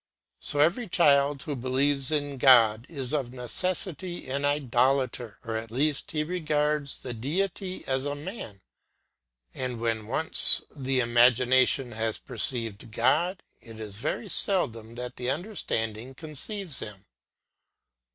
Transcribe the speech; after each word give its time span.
So 0.39 0.57
every 0.57 0.87
child 0.89 1.43
who 1.43 1.55
believes 1.55 2.11
in 2.11 2.39
God 2.39 2.87
is 2.89 3.13
of 3.13 3.31
necessity 3.31 4.27
an 4.27 4.45
idolater 4.45 5.37
or 5.45 5.57
at 5.57 5.69
least 5.69 6.09
he 6.09 6.23
regards 6.23 7.01
the 7.03 7.13
Deity 7.13 7.83
as 7.85 8.05
a 8.05 8.15
man, 8.15 8.61
and 9.53 9.79
when 9.79 10.07
once 10.07 10.63
the 10.75 11.01
imagination 11.01 11.91
has 11.91 12.17
perceived 12.17 12.89
God, 12.91 13.43
it 13.59 13.79
is 13.79 13.97
very 13.97 14.27
seldom 14.27 14.95
that 14.95 15.17
the 15.17 15.29
understanding 15.29 16.15
conceives 16.15 16.79
him. 16.79 17.05